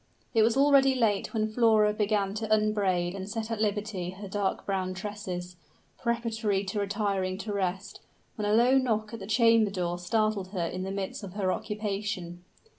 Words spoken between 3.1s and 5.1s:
and set at liberty her dark brown